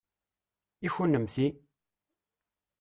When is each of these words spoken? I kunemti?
I 0.85 0.87
kunemti? 0.93 1.45